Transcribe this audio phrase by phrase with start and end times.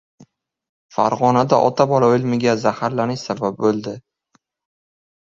[0.95, 3.99] Farg‘onada ota-bola o‘limiga zaharlanish sabab bo‘ldi